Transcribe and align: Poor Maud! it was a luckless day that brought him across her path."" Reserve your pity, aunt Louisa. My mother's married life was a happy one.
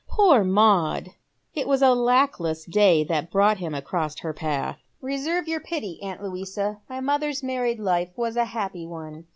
Poor 0.07 0.43
Maud! 0.43 1.11
it 1.53 1.67
was 1.67 1.83
a 1.83 1.91
luckless 1.93 2.65
day 2.65 3.03
that 3.03 3.29
brought 3.29 3.59
him 3.59 3.75
across 3.75 4.17
her 4.21 4.33
path."" 4.33 4.79
Reserve 5.01 5.47
your 5.47 5.59
pity, 5.59 6.01
aunt 6.01 6.23
Louisa. 6.23 6.79
My 6.89 6.99
mother's 6.99 7.43
married 7.43 7.79
life 7.79 8.09
was 8.17 8.35
a 8.35 8.45
happy 8.45 8.87
one. 8.87 9.27